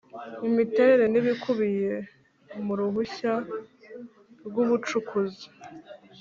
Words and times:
Imiterere 0.49 1.05
n 1.09 1.15
ibikubiye 1.21 1.93
mu 2.65 2.73
ruhushya 2.79 3.33
rw 4.45 4.55
ubucukuzi 4.63 5.47